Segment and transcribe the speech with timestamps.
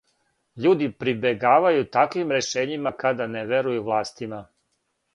[0.63, 4.45] Људи прибегавају таквим решењима када не верују властима.